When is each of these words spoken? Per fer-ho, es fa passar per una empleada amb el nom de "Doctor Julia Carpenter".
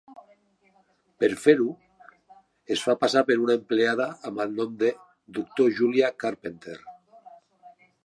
Per 1.23 1.29
fer-ho, 1.43 1.67
es 2.77 2.81
fa 2.87 2.97
passar 3.05 3.25
per 3.29 3.37
una 3.43 3.59
empleada 3.61 4.09
amb 4.31 4.45
el 4.47 4.59
nom 4.63 4.77
de 4.83 4.93
"Doctor 5.41 5.73
Julia 5.81 6.15
Carpenter". 6.25 6.79